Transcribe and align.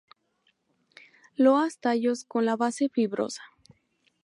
Loas 1.35 1.77
tallos 1.79 2.23
con 2.25 2.43
la 2.47 2.55
base 2.55 2.89
fibrosa. 2.89 3.43